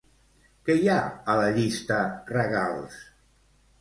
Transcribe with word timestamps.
Què 0.69 0.75
hi 0.77 0.87
ha 0.93 0.95
a 1.33 1.35
la 1.41 1.51
llista 1.57 1.99
"regals"? 2.33 2.97